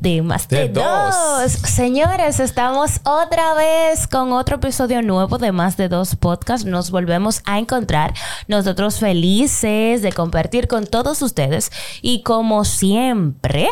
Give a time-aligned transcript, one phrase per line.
[0.00, 0.84] De más de, De dos.
[0.84, 1.52] dos.
[1.52, 6.64] Señores, estamos otra vez con otro episodio nuevo de Más de Dos Podcast.
[6.64, 8.14] Nos volvemos a encontrar.
[8.46, 11.72] Nosotros felices de compartir con todos ustedes.
[12.00, 13.68] Y como siempre,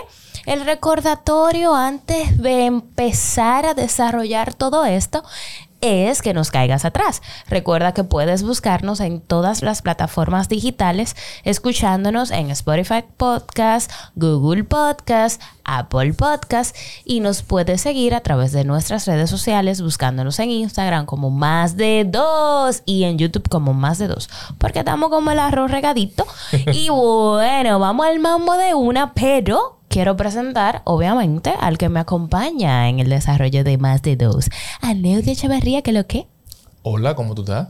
[0.46, 5.22] el recordatorio antes de empezar a desarrollar todo esto
[5.86, 7.22] es que nos caigas atrás.
[7.48, 15.40] Recuerda que puedes buscarnos en todas las plataformas digitales, escuchándonos en Spotify Podcast, Google Podcast,
[15.64, 21.06] Apple Podcast y nos puedes seguir a través de nuestras redes sociales buscándonos en Instagram
[21.06, 25.38] como más de dos y en YouTube como más de dos, porque estamos como el
[25.38, 26.26] arroz regadito.
[26.72, 32.90] y bueno, vamos al mambo de una, pero quiero presentar, obviamente, al que me acompaña
[32.90, 34.50] en el desarrollo de más de dos.
[34.82, 36.26] A Neudia Echeverría, que lo que?
[36.82, 37.68] Hola, ¿cómo tú estás?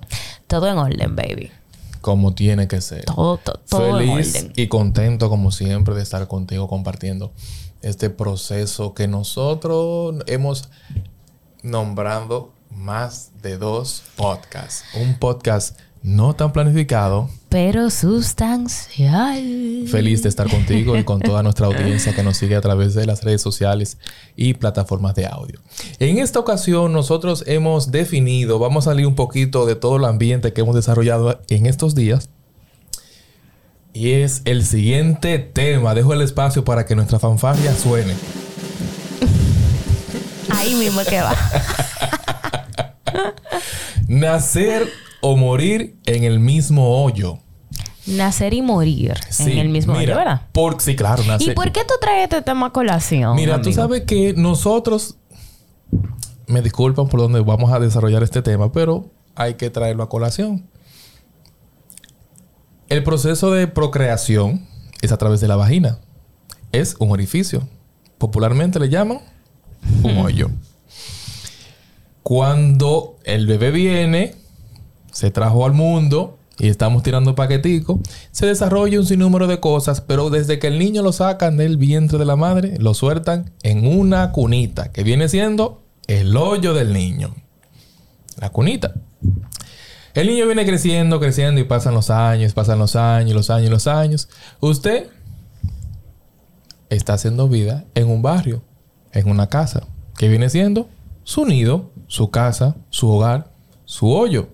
[0.48, 1.52] Todo en orden, baby.
[2.00, 3.04] Como tiene que ser.
[3.04, 4.52] Todo, todo, todo en Feliz orden.
[4.56, 7.32] y contento como siempre de estar contigo compartiendo
[7.80, 10.68] este proceso que nosotros hemos
[11.62, 14.82] nombrado más de dos podcasts.
[15.00, 17.28] Un podcast no tan planificado.
[17.48, 19.42] Pero sustancial.
[19.88, 23.06] Feliz de estar contigo y con toda nuestra audiencia que nos sigue a través de
[23.06, 23.98] las redes sociales
[24.36, 25.58] y plataformas de audio.
[25.98, 30.52] En esta ocasión nosotros hemos definido, vamos a salir un poquito de todo el ambiente
[30.52, 32.28] que hemos desarrollado en estos días.
[33.92, 35.94] Y es el siguiente tema.
[35.94, 38.14] Dejo el espacio para que nuestra fanfarria suene.
[40.50, 41.34] Ahí mismo que va.
[44.06, 44.88] Nacer
[45.28, 47.38] o morir en el mismo hoyo.
[48.06, 50.42] Nacer y morir Sí, en el mismo mira, hoyo, ¿verdad?
[50.52, 51.50] Por, sí, claro, nacer.
[51.50, 53.34] ¿Y por qué tú traes este tema a colación?
[53.34, 55.16] Mira, tú sabes que nosotros,
[56.46, 60.68] me disculpan por donde vamos a desarrollar este tema, pero hay que traerlo a colación.
[62.88, 64.64] El proceso de procreación
[65.02, 65.98] es a través de la vagina.
[66.70, 67.66] Es un orificio.
[68.18, 69.18] Popularmente le llaman
[70.04, 70.50] un hoyo.
[72.22, 74.45] Cuando el bebé viene,
[75.16, 78.00] se trajo al mundo y estamos tirando paquetico,
[78.32, 82.18] se desarrolla un sinnúmero de cosas, pero desde que el niño lo sacan del vientre
[82.18, 87.34] de la madre, lo sueltan en una cunita, que viene siendo el hoyo del niño.
[88.38, 88.92] La cunita.
[90.12, 93.86] El niño viene creciendo, creciendo y pasan los años, pasan los años, los años, los
[93.86, 94.28] años.
[94.60, 95.08] Usted
[96.90, 98.62] está haciendo vida en un barrio,
[99.12, 99.86] en una casa,
[100.18, 100.90] que viene siendo
[101.24, 103.50] su nido, su casa, su hogar,
[103.86, 104.50] su hoyo.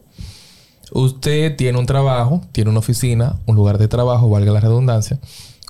[0.95, 5.19] Usted tiene un trabajo, tiene una oficina, un lugar de trabajo, valga la redundancia,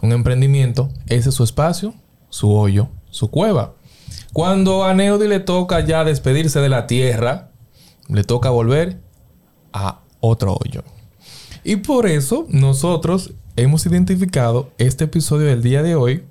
[0.02, 1.94] un emprendimiento, ese es su espacio,
[2.28, 3.74] su hoyo, su cueva.
[4.32, 7.50] Cuando a Neudi le toca ya despedirse de la tierra,
[8.08, 9.00] le toca volver
[9.72, 10.82] a otro hoyo.
[11.62, 16.24] Y por eso nosotros hemos identificado este episodio del día de hoy,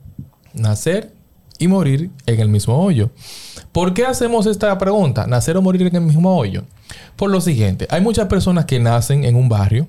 [0.54, 1.14] nacer
[1.62, 3.12] y morir en el mismo hoyo.
[3.72, 5.28] ¿Por qué hacemos esta pregunta?
[5.28, 6.64] ¿Nacer o morir en el mismo hoyo?
[7.16, 9.88] Por lo siguiente, hay muchas personas que nacen en un barrio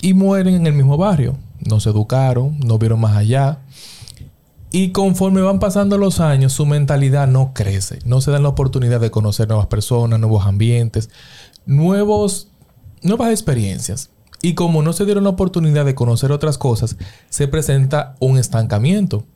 [0.00, 1.36] y mueren en el mismo barrio.
[1.60, 3.58] No se educaron, no vieron más allá.
[4.70, 7.98] Y conforme van pasando los años, su mentalidad no crece.
[8.06, 11.10] No se dan la oportunidad de conocer nuevas personas, nuevos ambientes,
[11.66, 12.48] nuevos,
[13.02, 14.08] nuevas experiencias.
[14.40, 16.96] Y como no se dieron la oportunidad de conocer otras cosas,
[17.28, 19.26] se presenta un estancamiento.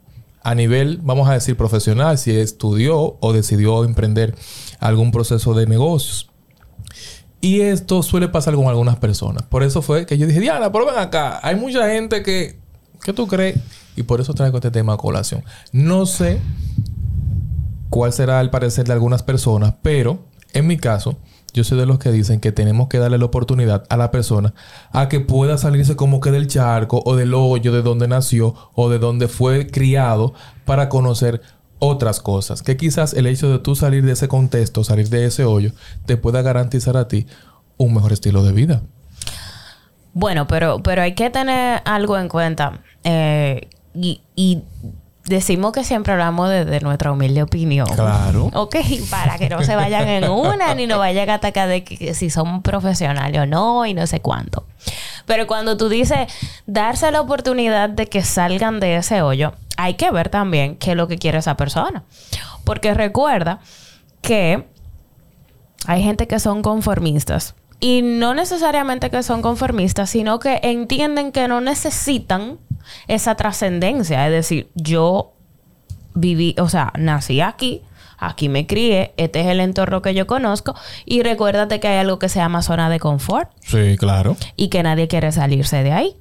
[0.42, 4.34] A nivel, vamos a decir, profesional, si estudió o decidió emprender
[4.78, 6.30] algún proceso de negocios.
[7.40, 9.42] Y esto suele pasar con algunas personas.
[9.44, 11.40] Por eso fue que yo dije, Diana, pero acá.
[11.42, 12.58] Hay mucha gente que...
[13.02, 13.58] ¿Qué tú crees?
[13.94, 15.44] Y por eso traigo este tema a colación.
[15.72, 16.40] No sé
[17.90, 21.16] cuál será el parecer de algunas personas, pero en mi caso,
[21.56, 24.52] yo soy de los que dicen que tenemos que darle la oportunidad a la persona
[24.92, 28.90] a que pueda salirse como que del charco o del hoyo de donde nació o
[28.90, 30.34] de donde fue criado
[30.66, 31.40] para conocer
[31.78, 32.62] otras cosas.
[32.62, 35.72] Que quizás el hecho de tú salir de ese contexto, salir de ese hoyo,
[36.04, 37.26] te pueda garantizar a ti
[37.78, 38.82] un mejor estilo de vida.
[40.12, 42.80] Bueno, pero, pero hay que tener algo en cuenta.
[43.02, 44.62] Eh, y, y
[45.26, 47.86] decimos que siempre hablamos de, de nuestra humilde opinión.
[47.86, 48.50] Claro.
[48.54, 48.76] Ok,
[49.10, 52.14] para que no se vayan en una ni nos vayan a atacar de que, que
[52.14, 54.64] si son profesionales o no y no sé cuánto.
[55.26, 56.32] Pero cuando tú dices
[56.66, 60.96] darse la oportunidad de que salgan de ese hoyo, hay que ver también qué es
[60.96, 62.04] lo que quiere esa persona.
[62.64, 63.60] Porque recuerda
[64.22, 64.66] que
[65.86, 71.48] hay gente que son conformistas y no necesariamente que son conformistas, sino que entienden que
[71.48, 72.58] no necesitan
[73.08, 74.26] esa trascendencia.
[74.26, 75.32] Es decir, yo
[76.14, 77.82] viví, o sea, nací aquí,
[78.18, 80.74] aquí me crié, este es el entorno que yo conozco
[81.04, 83.50] y recuérdate que hay algo que se llama zona de confort.
[83.60, 84.36] Sí, claro.
[84.56, 86.16] Y que nadie quiere salirse de ahí.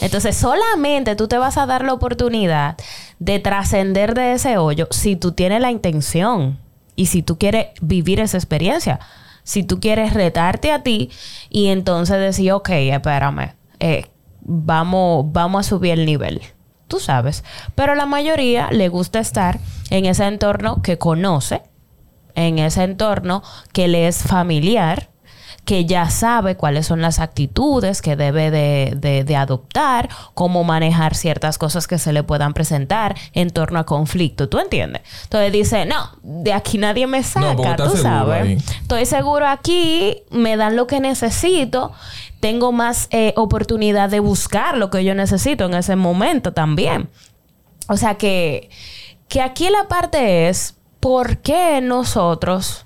[0.00, 2.76] Entonces, solamente tú te vas a dar la oportunidad
[3.18, 6.58] de trascender de ese hoyo si tú tienes la intención
[6.96, 9.00] y si tú quieres vivir esa experiencia.
[9.44, 11.10] Si tú quieres retarte a ti
[11.50, 14.06] y entonces decir, ok, espérame, eh,
[14.40, 16.40] vamos, vamos a subir el nivel.
[16.88, 17.44] Tú sabes.
[17.74, 19.58] Pero la mayoría le gusta estar
[19.90, 21.62] en ese entorno que conoce,
[22.34, 23.42] en ese entorno
[23.72, 25.11] que le es familiar
[25.64, 31.86] que ya sabe cuáles son las actitudes que debe de, adoptar, cómo manejar ciertas cosas
[31.86, 34.48] que se le puedan presentar en torno a conflicto.
[34.48, 35.02] ¿Tú entiendes?
[35.24, 38.62] Entonces dice, no, de aquí nadie me saca, tú sabes.
[38.82, 41.92] Estoy seguro aquí, me dan lo que necesito,
[42.40, 47.08] tengo más eh, oportunidad de buscar lo que yo necesito en ese momento también.
[47.86, 48.68] O sea que,
[49.28, 52.84] que aquí la parte es, ¿por qué nosotros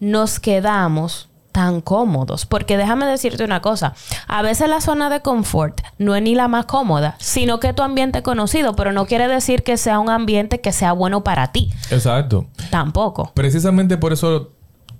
[0.00, 1.28] nos quedamos
[1.58, 2.46] tan cómodos.
[2.46, 3.94] Porque déjame decirte una cosa,
[4.28, 7.82] a veces la zona de confort no es ni la más cómoda, sino que tu
[7.82, 11.72] ambiente conocido, pero no quiere decir que sea un ambiente que sea bueno para ti.
[11.90, 12.46] Exacto.
[12.70, 13.32] Tampoco.
[13.34, 14.52] Precisamente por eso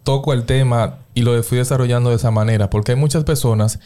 [0.02, 3.78] toco el tema y lo fui desarrollando de esa manera, porque hay muchas personas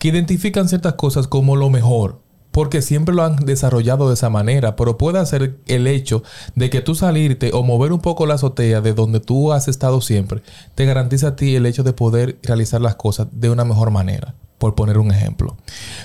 [0.00, 2.25] que identifican ciertas cosas como lo mejor
[2.56, 6.22] porque siempre lo han desarrollado de esa manera, pero puede ser el hecho
[6.54, 10.00] de que tú salirte o mover un poco la azotea de donde tú has estado
[10.00, 10.40] siempre,
[10.74, 14.36] te garantiza a ti el hecho de poder realizar las cosas de una mejor manera,
[14.56, 15.58] por poner un ejemplo.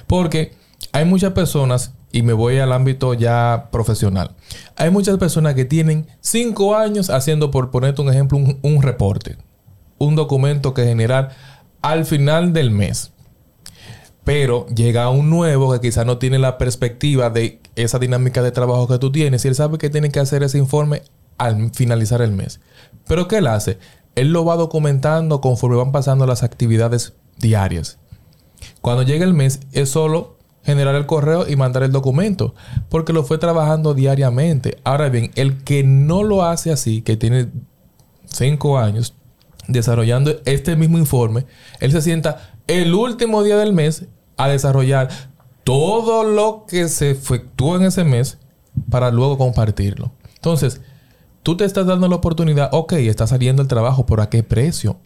[0.08, 0.54] Porque
[0.92, 4.32] hay muchas personas, y me voy al ámbito ya profesional,
[4.76, 9.38] hay muchas personas que tienen cinco años haciendo, por ponerte un ejemplo, un, un reporte,
[10.00, 11.30] un documento que generar
[11.82, 13.14] al final del mes.
[14.24, 18.88] Pero llega un nuevo que quizás no tiene la perspectiva de esa dinámica de trabajo
[18.88, 21.02] que tú tienes y él sabe que tiene que hacer ese informe
[21.38, 22.60] al finalizar el mes.
[23.08, 23.80] Pero ¿qué él hace?
[24.16, 27.98] Él lo va documentando conforme van pasando las actividades diarias.
[28.82, 32.54] Cuando llega el mes es solo generar el correo y mandar el documento,
[32.90, 34.78] porque lo fue trabajando diariamente.
[34.84, 37.48] Ahora bien, el que no lo hace así, que tiene
[38.26, 39.16] cinco años
[39.68, 41.46] desarrollando este mismo informe,
[41.80, 44.06] él se sienta el último día del mes
[44.38, 45.10] a desarrollar
[45.64, 48.38] todo lo que se efectuó en ese mes
[48.90, 50.12] para luego compartirlo.
[50.36, 50.82] Entonces,
[51.44, 55.00] tú te estás dando la oportunidad, ok, está saliendo el trabajo, pero ¿a qué precio?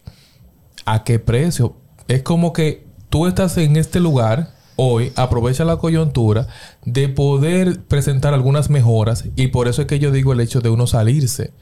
[0.84, 1.76] ¿A qué precio?
[2.06, 6.46] Es como que tú estás en este lugar hoy, aprovecha la coyuntura
[6.84, 10.68] de poder presentar algunas mejoras y por eso es que yo digo el hecho de
[10.68, 11.52] uno salirse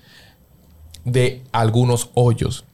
[1.05, 2.65] de algunos hoyos.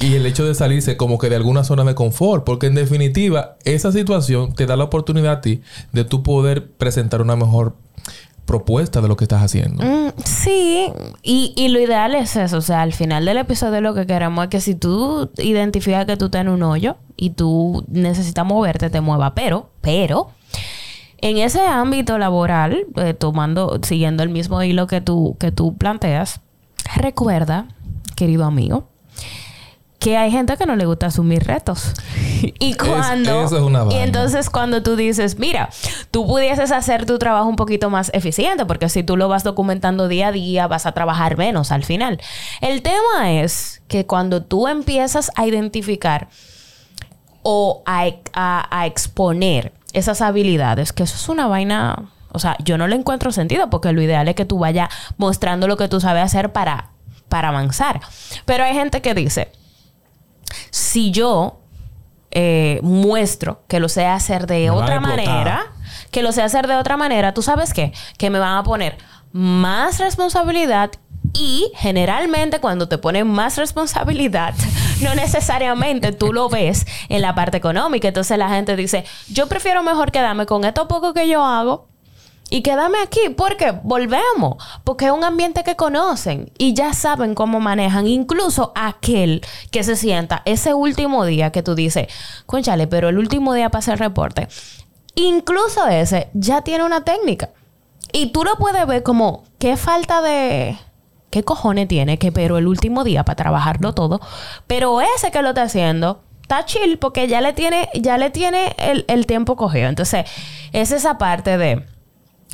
[0.00, 3.56] Y el hecho de salirse como que de alguna zona de confort, porque en definitiva
[3.64, 5.62] esa situación te da la oportunidad a ti
[5.92, 7.76] de tú poder presentar una mejor
[8.46, 9.84] propuesta de lo que estás haciendo.
[9.84, 10.88] Mm, sí,
[11.22, 14.44] y, y, lo ideal es eso, o sea, al final del episodio lo que queremos
[14.44, 18.90] es que si tú identificas que tú estás en un hoyo y tú necesitas moverte,
[18.90, 20.30] te mueva, pero, pero,
[21.18, 26.40] en ese ámbito laboral, eh, tomando, siguiendo el mismo hilo que tú, que tú planteas,
[26.96, 27.68] recuerda,
[28.16, 28.88] querido amigo,
[30.02, 31.94] que hay gente que no le gusta asumir retos.
[32.42, 33.44] y cuando...
[33.44, 35.70] eso es una y entonces cuando tú dices, mira,
[36.10, 40.08] tú pudieses hacer tu trabajo un poquito más eficiente, porque si tú lo vas documentando
[40.08, 42.20] día a día, vas a trabajar menos al final.
[42.60, 46.28] El tema es que cuando tú empiezas a identificar
[47.44, 52.10] o a, a exponer esas habilidades, que eso es una vaina...
[52.32, 55.68] O sea, yo no le encuentro sentido porque lo ideal es que tú vayas mostrando
[55.68, 56.88] lo que tú sabes hacer para,
[57.28, 58.00] para avanzar.
[58.46, 59.52] Pero hay gente que dice,
[60.70, 61.60] si yo
[62.30, 65.72] eh, muestro que lo sé hacer de otra manera,
[66.10, 67.92] que lo sé hacer de otra manera, ¿tú sabes qué?
[68.18, 68.96] Que me van a poner
[69.32, 70.90] más responsabilidad
[71.34, 74.54] y generalmente cuando te ponen más responsabilidad,
[75.02, 78.08] no necesariamente tú lo ves en la parte económica.
[78.08, 81.91] Entonces la gente dice, yo prefiero mejor quedarme con esto poco que yo hago
[82.52, 87.60] y quédame aquí porque volvemos, porque es un ambiente que conocen y ya saben cómo
[87.60, 88.06] manejan.
[88.06, 89.40] Incluso aquel
[89.70, 92.08] que se sienta ese último día que tú dices,
[92.44, 94.48] conchale, pero el último día para hacer reporte,
[95.14, 97.48] incluso ese ya tiene una técnica.
[98.12, 100.76] Y tú lo puedes ver como, qué falta de...
[101.30, 104.20] ¿Qué cojones tiene que pero el último día para trabajarlo todo?
[104.66, 108.76] Pero ese que lo está haciendo está chill porque ya le tiene, ya le tiene
[108.76, 109.88] el, el tiempo cogido.
[109.88, 110.26] Entonces,
[110.72, 111.86] es esa parte de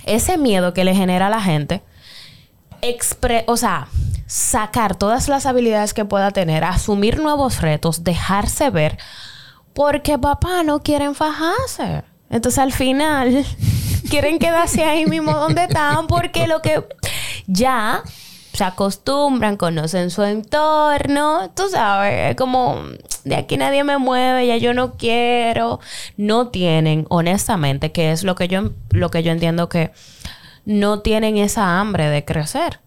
[0.05, 1.83] ese miedo que le genera a la gente,
[3.47, 3.88] o sea,
[4.26, 8.99] sacar todas las habilidades que pueda tener, asumir nuevos retos, dejarse ver,
[9.75, 12.02] Porque papá no quieren fajarse.
[12.31, 13.47] Entonces al final
[14.11, 16.85] quieren quedarse ahí mismo donde están porque lo que
[17.47, 18.02] ya
[18.59, 22.83] se acostumbran, conocen su entorno, tú sabes, como
[23.23, 25.79] de aquí nadie me mueve, ya yo no quiero,
[26.17, 29.93] no tienen, honestamente, que es lo que yo lo que yo entiendo que
[30.65, 32.81] no tienen esa hambre de crecer.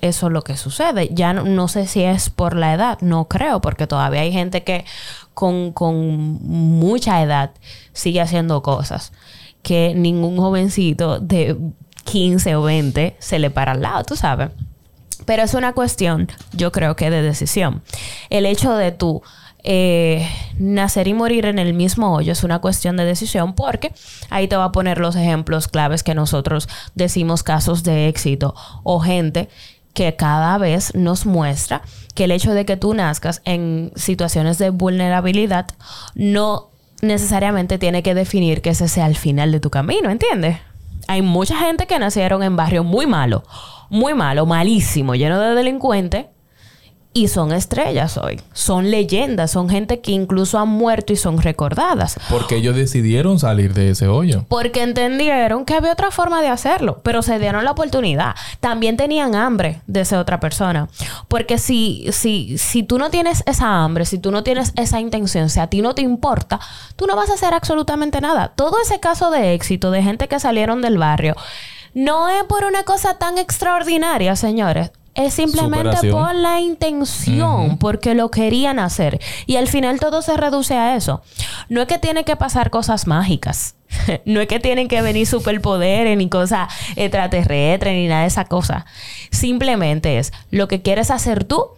[0.00, 1.10] Eso es lo que sucede.
[1.12, 4.86] Ya no, sé si es por la edad, no creo, porque todavía hay gente que
[5.34, 5.94] con, con
[6.42, 7.50] mucha edad
[7.92, 9.12] sigue haciendo cosas
[9.62, 11.58] que ningún jovencito de
[12.04, 14.50] 15 o 20 se le para al lado, tú sabes.
[15.26, 17.82] Pero es una cuestión, yo creo que de decisión.
[18.30, 19.22] El hecho de tú
[19.62, 20.26] eh,
[20.58, 23.92] nacer y morir en el mismo hoyo es una cuestión de decisión porque
[24.30, 28.54] ahí te va a poner los ejemplos claves que nosotros decimos casos de éxito
[28.84, 29.50] o gente
[29.92, 31.82] que cada vez nos muestra
[32.14, 35.66] que el hecho de que tú nazcas en situaciones de vulnerabilidad
[36.14, 36.70] no
[37.02, 40.58] necesariamente tiene que definir que ese sea el final de tu camino, ¿entiendes?
[41.10, 43.42] Hay mucha gente que nacieron en barrios muy malos,
[43.88, 46.26] muy malos, malísimo, lleno de delincuentes.
[47.12, 48.40] Y son estrellas hoy.
[48.52, 49.50] Son leyendas.
[49.50, 52.20] Son gente que incluso han muerto y son recordadas.
[52.30, 54.44] Porque ellos decidieron salir de ese hoyo.
[54.48, 57.00] Porque entendieron que había otra forma de hacerlo.
[57.02, 58.36] Pero se dieron la oportunidad.
[58.60, 60.88] También tenían hambre de ser otra persona.
[61.26, 65.50] Porque si, si, si tú no tienes esa hambre, si tú no tienes esa intención,
[65.50, 66.60] si a ti no te importa,
[66.94, 68.52] tú no vas a hacer absolutamente nada.
[68.54, 71.34] Todo ese caso de éxito de gente que salieron del barrio.
[71.92, 74.92] No es por una cosa tan extraordinaria, señores.
[75.26, 79.20] Es simplemente por la intención, porque lo querían hacer.
[79.46, 81.22] Y al final todo se reduce a eso.
[81.68, 83.74] No es que tienen que pasar cosas mágicas.
[84.24, 88.86] no es que tienen que venir superpoderes ni cosas extraterrestres ni nada de esa cosa.
[89.30, 91.70] Simplemente es lo que quieres hacer tú,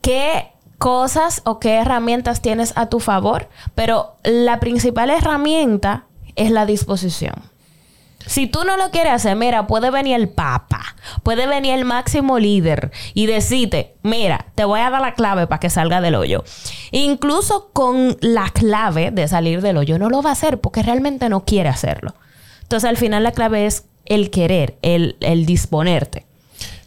[0.00, 6.04] qué cosas o qué herramientas tienes a tu favor, pero la principal herramienta
[6.36, 7.34] es la disposición.
[8.26, 12.38] Si tú no lo quieres hacer, mira, puede venir el Papa, puede venir el máximo
[12.38, 16.44] líder y decirte, mira, te voy a dar la clave para que salga del hoyo.
[16.90, 21.28] Incluso con la clave de salir del hoyo, no lo va a hacer porque realmente
[21.28, 22.14] no quiere hacerlo.
[22.62, 26.27] Entonces, al final la clave es el querer, el, el disponerte.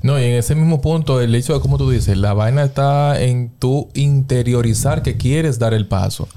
[0.03, 3.21] No, y en ese mismo punto, el hecho de, como tú dices, la vaina está
[3.21, 6.27] en tu interiorizar que quieres dar el paso.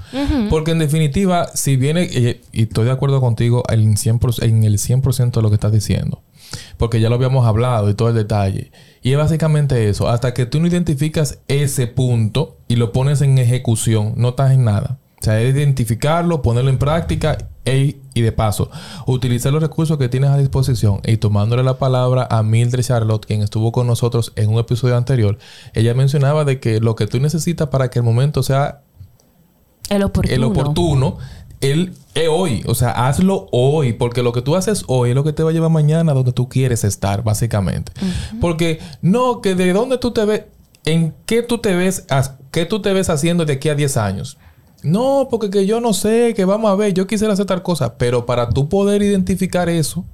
[0.49, 5.31] Porque en definitiva, si viene, y, estoy de acuerdo contigo en, 100%, en el 100%
[5.31, 6.21] de lo que estás diciendo,
[6.77, 8.71] porque ya lo habíamos hablado y todo el detalle.
[9.01, 13.37] Y es básicamente eso, hasta que tú no identificas ese punto y lo pones en
[13.39, 14.99] ejecución, no estás en nada.
[15.21, 18.69] O sea, es identificarlo, ponerlo en práctica y de paso,
[19.07, 23.41] utilizar los recursos que tienes a disposición y tomándole la palabra a Mildred Charlotte, quien
[23.41, 25.37] estuvo con nosotros en un episodio anterior,
[25.73, 28.81] ella mencionaba de que lo que tú necesitas para que el momento sea
[29.89, 31.17] el oportuno, el oportuno
[31.61, 32.63] el, es hoy.
[32.67, 33.93] O sea, hazlo hoy.
[33.93, 36.31] Porque lo que tú haces hoy es lo que te va a llevar mañana donde
[36.31, 37.91] tú quieres estar, básicamente.
[38.41, 40.43] Porque no, que de dónde tú te ves,
[40.85, 42.05] en qué tú te ves,
[42.51, 44.37] qué tú te ves haciendo de aquí a 10 años.
[44.85, 47.97] No, porque que yo no sé, que vamos a ver, yo quisiera hacer tal cosa,
[47.97, 50.05] pero para tú poder identificar eso,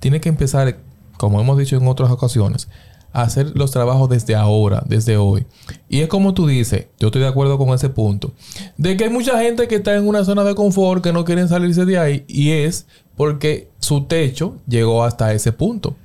[0.00, 0.78] tienes que empezar,
[1.18, 2.68] como hemos dicho en otras ocasiones,
[3.12, 5.46] a hacer los trabajos desde ahora, desde hoy.
[5.90, 8.32] Y es como tú dices, yo estoy de acuerdo con ese punto,
[8.78, 11.46] de que hay mucha gente que está en una zona de confort, que no quieren
[11.46, 15.96] salirse de ahí, y es porque su techo llegó hasta ese punto.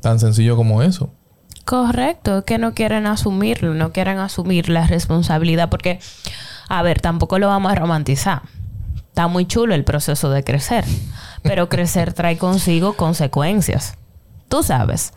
[0.00, 1.10] Tan sencillo como eso.
[1.64, 6.00] Correcto, que no quieren asumirlo, no quieren asumir la responsabilidad, porque
[6.68, 8.42] a ver, tampoco lo vamos a romantizar.
[8.96, 10.84] Está muy chulo el proceso de crecer,
[11.42, 13.96] pero crecer trae consigo consecuencias.
[14.48, 15.12] Tú sabes.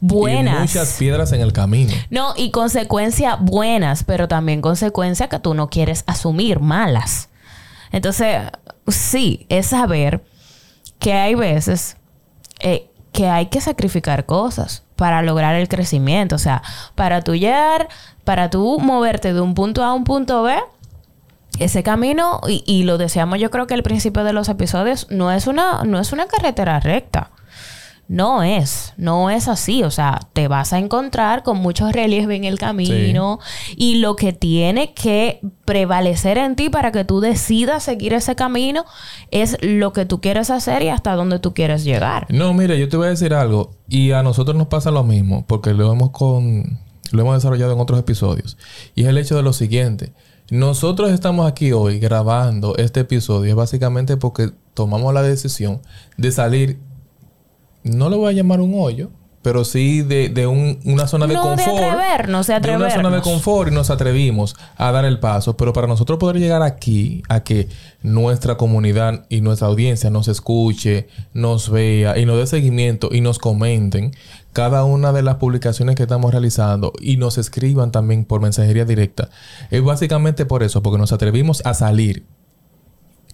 [0.00, 0.56] Buenas.
[0.56, 1.92] Y muchas piedras en el camino.
[2.10, 7.30] No, y consecuencias buenas, pero también consecuencias que tú no quieres asumir, malas.
[7.92, 8.42] Entonces,
[8.88, 10.22] sí, es saber
[10.98, 11.96] que hay veces
[12.60, 16.36] eh, que hay que sacrificar cosas para lograr el crecimiento.
[16.36, 16.62] O sea,
[16.94, 17.88] para tú llegar,
[18.24, 20.56] para tú moverte de un punto A a un punto B,
[21.58, 25.46] ese camino, y, lo decíamos yo creo que al principio de los episodios, no es
[25.46, 27.30] una, no es una carretera recta.
[28.08, 29.82] No es, no es así.
[29.82, 33.40] O sea, te vas a encontrar con muchos relieves en el camino
[33.76, 38.84] y lo que tiene que prevalecer en ti para que tú decidas seguir ese camino
[39.32, 42.26] es lo que tú quieres hacer y hasta dónde tú quieres llegar.
[42.28, 45.44] No, mire, yo te voy a decir algo y a nosotros nos pasa lo mismo
[45.46, 46.78] porque lo hemos con
[47.12, 48.56] lo hemos desarrollado en otros episodios
[48.94, 50.12] y es el hecho de lo siguiente.
[50.50, 55.80] Nosotros estamos aquí hoy grabando este episodio básicamente porque tomamos la decisión
[56.16, 56.78] de salir,
[57.82, 59.10] no lo voy a llamar un hoyo,
[59.42, 61.82] pero sí de, de un- una zona de No, de confort.
[61.84, 63.22] atrevernos, de una zona de atrevernos.
[63.22, 65.56] confort y nos atrevimos a dar el paso.
[65.56, 67.68] Pero para nosotros poder llegar aquí, a que
[68.02, 73.38] nuestra comunidad y nuestra audiencia nos escuche, nos vea y nos dé seguimiento y nos
[73.38, 74.12] comenten
[74.56, 79.28] cada una de las publicaciones que estamos realizando y nos escriban también por mensajería directa.
[79.70, 82.24] Es básicamente por eso, porque nos atrevimos a salir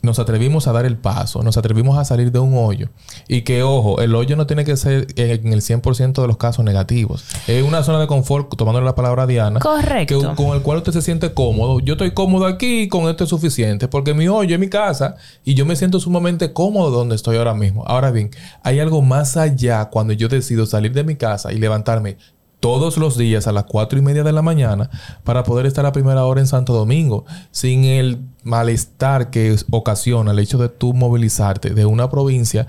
[0.02, 2.88] nos atrevimos a dar el paso, nos atrevimos a salir de un hoyo.
[3.28, 6.64] Y que, ojo, el hoyo no tiene que ser en el 100% de los casos
[6.64, 7.24] negativos.
[7.46, 10.20] Es una zona de confort, tomando la palabra Diana, Correcto.
[10.20, 11.80] que- con el cual usted se siente cómodo.
[11.80, 15.14] Yo estoy cómodo aquí y con esto es suficiente, porque mi hoyo es mi casa
[15.44, 17.84] y yo me siento sumamente cómodo donde estoy ahora mismo.
[17.86, 18.30] Ahora bien,
[18.62, 22.16] hay algo más allá cuando yo decido salir de mi casa y levantarme
[22.62, 24.88] todos los días a las cuatro y media de la mañana
[25.24, 30.38] para poder estar a primera hora en Santo Domingo sin el malestar que ocasiona el
[30.38, 32.68] hecho de tú movilizarte de una provincia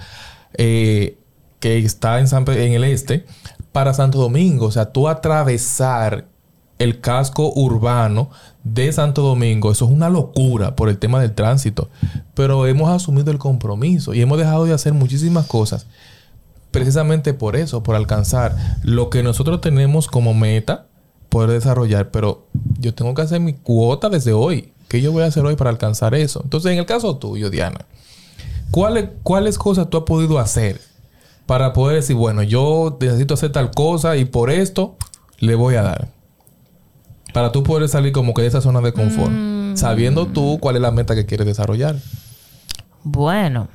[0.56, 1.20] eh,
[1.60, 3.28] que está en, en el este
[3.72, 4.66] para Santo Domingo.
[4.66, 6.26] O sea, tú atravesar
[6.80, 8.32] el casco urbano
[8.64, 11.92] de Santo Domingo, eso es una locura por el tema del tránsito.
[12.34, 15.86] Pero hemos asumido el compromiso y hemos dejado de hacer muchísimas cosas
[16.74, 20.88] precisamente por eso, por alcanzar lo que nosotros tenemos como meta,
[21.30, 22.48] poder desarrollar, pero
[22.80, 24.74] yo tengo que hacer mi cuota desde hoy.
[24.90, 26.42] ¿Qué yo voy a hacer hoy para alcanzar eso?
[26.44, 27.86] Entonces, en el caso tuyo, Diana,
[28.72, 30.82] ¿cuáles, cuáles cosas tú has podido hacer
[31.46, 34.98] para poder decir, bueno, yo necesito hacer tal cosa y por esto
[35.38, 36.08] le voy a dar?
[37.34, 39.32] Para tú poder salir como que de esa zona de confort,
[39.76, 41.98] sabiendo tú cuál es la meta que quieres desarrollar.
[43.04, 43.68] Bueno,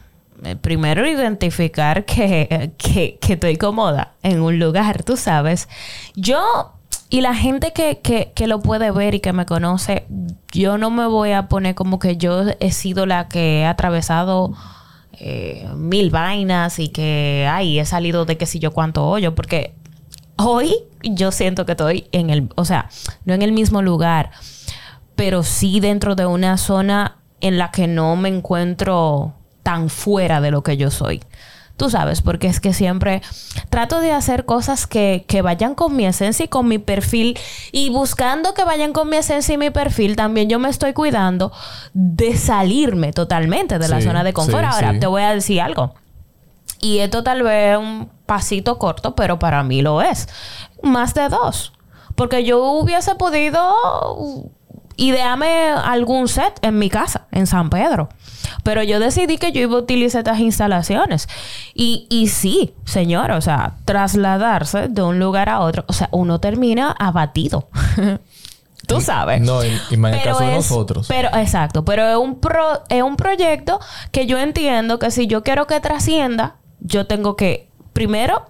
[0.60, 5.68] primero identificar que, que, que estoy cómoda en un lugar, tú sabes.
[6.14, 6.74] Yo
[7.10, 10.04] y la gente que, que, que lo puede ver y que me conoce,
[10.52, 14.52] yo no me voy a poner como que yo he sido la que he atravesado
[15.12, 19.74] eh, mil vainas y que, ay, he salido de qué sé yo cuánto hoyo, porque
[20.36, 22.90] hoy yo siento que estoy en el, o sea,
[23.24, 24.30] no en el mismo lugar,
[25.16, 29.34] pero sí dentro de una zona en la que no me encuentro
[29.68, 31.20] tan fuera de lo que yo soy.
[31.76, 33.20] Tú sabes, porque es que siempre
[33.68, 37.38] trato de hacer cosas que, que vayan con mi esencia y con mi perfil.
[37.70, 41.52] Y buscando que vayan con mi esencia y mi perfil, también yo me estoy cuidando
[41.92, 44.64] de salirme totalmente de la zona de confort.
[44.64, 45.00] sí, Ahora, sí.
[45.00, 45.94] te voy a decir algo.
[46.80, 50.30] Y esto tal vez un pasito corto, pero para mí lo es.
[50.82, 51.74] Más de dos.
[52.14, 53.60] Porque yo hubiese podido
[54.98, 58.10] idearme algún set en mi casa, en San Pedro.
[58.62, 61.28] Pero yo decidí que yo iba a utilizar estas instalaciones.
[61.74, 66.38] Y, y sí, señor, o sea, trasladarse de un lugar a otro, o sea, uno
[66.40, 67.68] termina abatido.
[68.86, 69.40] Tú sabes.
[69.42, 71.06] No, y, y más en el caso de nosotros.
[71.08, 71.84] Pero, exacto.
[71.84, 73.78] Pero es un, pro- es un proyecto
[74.12, 78.46] que yo entiendo que si yo quiero que trascienda, yo tengo que, primero,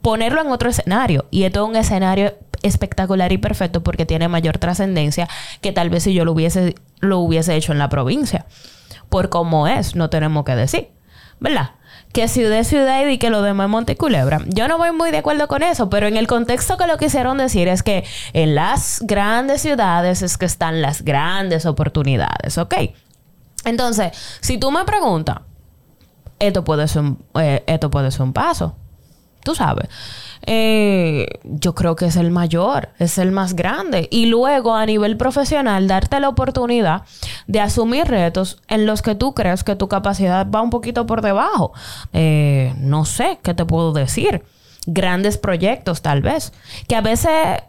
[0.00, 1.26] ponerlo en otro escenario.
[1.30, 5.28] Y esto es un escenario espectacular y perfecto porque tiene mayor trascendencia
[5.60, 8.46] que tal vez si yo lo hubiese, lo hubiese hecho en la provincia.
[9.08, 10.88] Por cómo es, no tenemos que decir.
[11.40, 11.72] ¿Verdad?
[12.12, 14.40] Que ciudad es ciudad y que lo demás es Monteculebra.
[14.46, 17.38] Yo no voy muy de acuerdo con eso, pero en el contexto que lo quisieron
[17.38, 22.74] decir es que en las grandes ciudades es que están las grandes oportunidades, ¿ok?
[23.64, 25.38] Entonces, si tú me preguntas,
[26.38, 28.76] esto puede ser un, eh, esto puede ser un paso.
[29.42, 29.88] Tú sabes.
[30.46, 34.08] Eh, yo creo que es el mayor, es el más grande.
[34.10, 37.02] Y luego a nivel profesional, darte la oportunidad
[37.46, 41.22] de asumir retos en los que tú crees que tu capacidad va un poquito por
[41.22, 41.72] debajo.
[42.12, 44.44] Eh, no sé, ¿qué te puedo decir?
[44.86, 46.52] Grandes proyectos tal vez.
[46.88, 47.62] Que a veces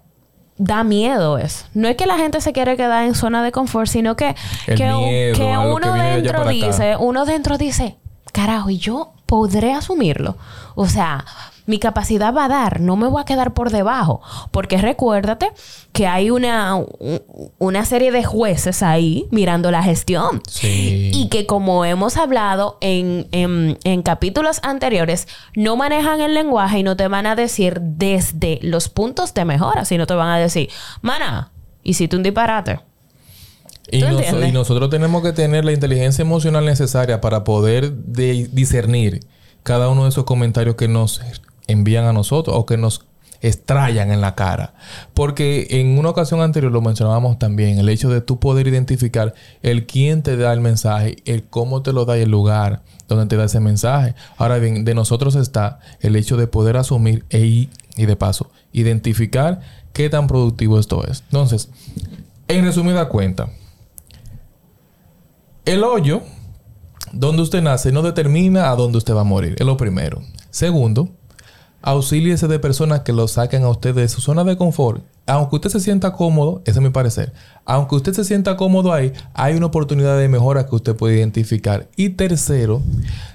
[0.57, 1.65] da miedo es.
[1.73, 4.35] No es que la gente se quiere quedar en zona de confort, sino que,
[4.65, 7.97] que, miedo uno dentro dice, uno dentro dice,
[8.31, 10.37] carajo, y yo podré asumirlo.
[10.75, 11.25] O sea,
[11.65, 14.21] mi capacidad va a dar, no me voy a quedar por debajo.
[14.51, 15.49] Porque recuérdate
[15.91, 17.21] que hay una, un-
[17.57, 20.41] una serie de jueces ahí mirando la gestión.
[20.47, 21.11] Sí.
[21.13, 26.83] Y que como hemos hablado en, en- en capítulos anteriores, no manejan el lenguaje y
[26.83, 30.69] no te van a decir desde los puntos de mejora, sino te van a decir,
[31.01, 31.51] mana,
[31.83, 32.79] hiciste un disparate.
[33.91, 34.01] Y,
[34.51, 39.19] nosotros tenemos que tener la inteligencia emocional necesaria para poder de- discernir
[39.61, 41.21] cada uno de esos comentarios que nos
[41.67, 43.05] envían a nosotros o que nos
[43.41, 44.73] estrellan en la cara.
[45.13, 49.85] Porque en una ocasión anterior lo mencionábamos también, el hecho de tú poder identificar el
[49.85, 53.37] quién te da el mensaje, el cómo te lo da y el lugar donde te
[53.37, 54.15] da ese mensaje.
[54.37, 57.69] Ahora bien, de nosotros está el hecho de poder asumir e y,
[58.05, 59.61] de paso, identificar
[59.93, 61.23] qué tan productivo esto es.
[61.27, 61.69] Entonces,
[62.47, 63.49] en resumida cuenta,
[65.65, 66.21] el hoyo
[67.11, 69.55] donde usted nace no determina a dónde usted va a morir.
[69.57, 70.21] Es lo primero.
[70.49, 71.09] Segundo,
[71.85, 75.03] auxíliese de personas que lo saquen a usted de su zona de confort.
[75.27, 77.31] Aunque usted se sienta cómodo, ese es mi parecer.
[77.63, 81.87] Aunque usted se sienta cómodo ahí, hay una oportunidad de mejora que usted puede identificar.
[81.95, 82.81] Y tercero,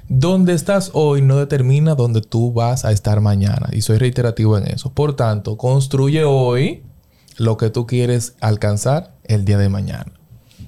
[0.08, 3.68] donde estás hoy no determina dónde tú vas a estar mañana.
[3.72, 4.92] Y soy reiterativo en eso.
[4.92, 6.82] Por tanto, construye hoy
[7.36, 10.12] lo que tú quieres alcanzar el día de mañana.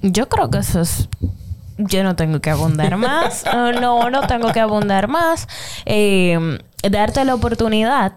[0.01, 1.09] Yo creo que eso es
[1.77, 3.43] yo no tengo que abundar más.
[3.81, 5.47] no, no tengo que abundar más.
[5.85, 8.13] Eh, darte la oportunidad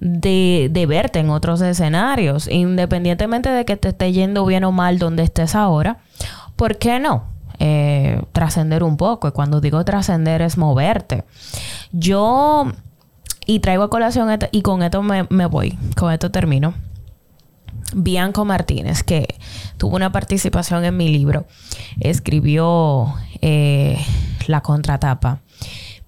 [0.00, 4.98] de, de, verte en otros escenarios, independientemente de que te esté yendo bien o mal
[4.98, 5.98] donde estés ahora.
[6.56, 7.34] ¿Por qué no?
[7.58, 9.28] Eh, trascender un poco.
[9.28, 11.24] Y cuando digo trascender es moverte.
[11.92, 12.72] Yo,
[13.46, 16.74] y traigo a colación, y con esto me, me voy, con esto termino.
[17.94, 19.26] Bianco Martínez, que
[19.76, 21.46] tuvo una participación en mi libro,
[22.00, 23.98] escribió eh,
[24.46, 25.40] la contratapa.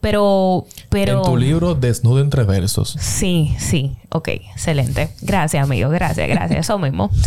[0.07, 1.19] Pero, pero...
[1.19, 2.97] En tu libro Desnudo entre versos.
[3.01, 3.97] Sí, sí.
[4.11, 5.09] Ok, excelente.
[5.21, 5.91] Gracias, amigo.
[5.91, 6.61] Gracias, gracias.
[6.61, 7.11] Eso mismo.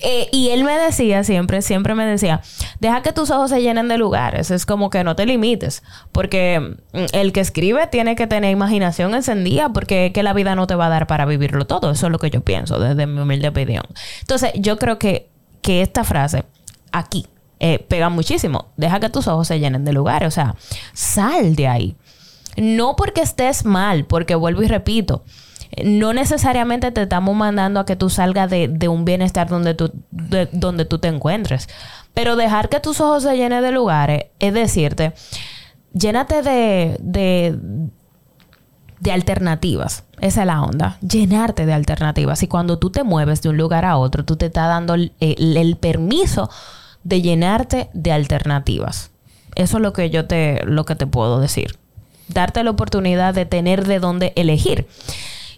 [0.00, 2.42] Eh, y él me decía siempre, siempre me decía,
[2.80, 4.50] deja que tus ojos se llenen de lugares.
[4.50, 5.82] Es como que no te limites.
[6.10, 10.66] Porque mm, el que escribe tiene que tener imaginación encendida porque que la vida no
[10.66, 11.92] te va a dar para vivirlo todo.
[11.92, 13.84] Eso es lo que yo pienso desde mi humilde opinión.
[14.20, 15.30] Entonces, yo creo que,
[15.62, 16.44] que esta frase
[16.90, 17.26] aquí
[17.58, 18.66] eh, pega muchísimo.
[18.76, 20.28] Deja que tus ojos se llenen de lugares.
[20.28, 20.56] O sea,
[20.92, 21.96] sal de ahí.
[22.56, 25.24] No porque estés mal, porque vuelvo y repito,
[25.84, 30.84] no necesariamente te estamos mandando a que tú salgas de, un bienestar donde tú, donde
[30.84, 31.68] tú te encuentres.
[32.14, 35.12] Pero dejar que tus ojos se llenen de lugares es decirte,
[35.92, 37.58] llénate de, de,
[39.00, 40.04] de alternativas.
[40.22, 40.96] Esa es la onda.
[41.02, 42.42] Llenarte de alternativas.
[42.42, 45.76] Y cuando tú te mueves de un lugar a otro, tú te estás dando el
[45.78, 46.48] permiso
[47.06, 49.12] de llenarte de alternativas.
[49.54, 51.78] Eso es lo que yo te, lo que te puedo decir.
[52.26, 54.88] Darte la oportunidad de tener de dónde elegir.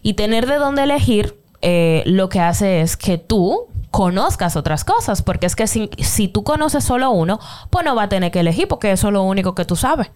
[0.02, 5.22] Y tener de dónde elegir eh, lo que hace es que tú conozcas otras cosas,
[5.22, 8.40] porque es que si, si tú conoces solo uno, pues no va a tener que
[8.40, 10.10] elegir porque eso es lo único que tú sabes.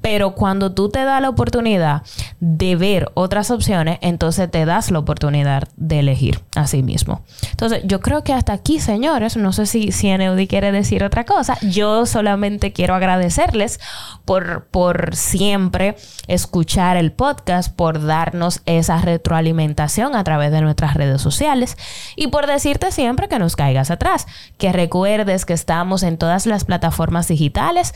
[0.00, 2.02] Pero cuando tú te das la oportunidad
[2.40, 7.22] de ver otras opciones, entonces te das la oportunidad de elegir a sí mismo.
[7.50, 11.58] Entonces, yo creo que hasta aquí, señores, no sé si, Eneudi quiere decir otra cosa.
[11.62, 13.80] Yo solamente quiero agradecerles
[14.24, 15.96] por, por siempre
[16.28, 21.76] escuchar el podcast, por darnos esa retroalimentación a través de nuestras redes sociales
[22.16, 24.26] y por decirte siempre que nos caigas atrás,
[24.58, 27.94] que recuerdes que estamos en todas las plataformas digitales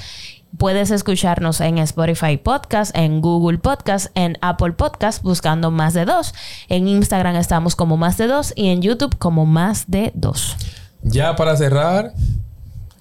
[0.59, 6.35] Puedes escucharnos en Spotify Podcast, en Google Podcast, en Apple Podcast, buscando más de dos.
[6.69, 10.57] En Instagram estamos como más de dos y en YouTube como más de dos.
[11.03, 12.13] Ya para cerrar,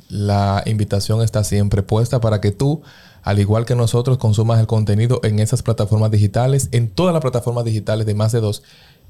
[0.08, 2.84] la invitación está siempre puesta para que tú,
[3.22, 7.66] al igual que nosotros, consumas el contenido en esas plataformas digitales, en todas las plataformas
[7.66, 8.64] digitales de más de dos.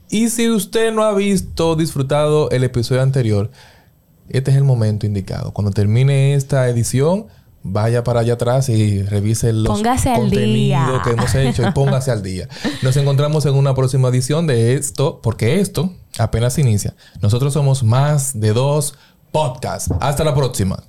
[0.09, 3.51] Y si usted no ha visto, disfrutado el episodio anterior,
[4.29, 5.51] este es el momento indicado.
[5.51, 7.27] Cuando termine esta edición,
[7.63, 12.47] vaya para allá atrás y revise los contenidos que hemos hecho y póngase al día.
[12.81, 16.95] Nos encontramos en una próxima edición de esto, porque esto apenas inicia.
[17.21, 18.95] Nosotros somos más de dos
[19.31, 19.93] podcasts.
[19.99, 20.83] Hasta la próxima.